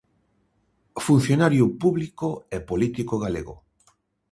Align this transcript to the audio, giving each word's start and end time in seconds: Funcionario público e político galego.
Funcionario 1.07 1.65
público 1.81 2.29
e 2.55 2.57
político 2.69 3.15
galego. 3.23 3.55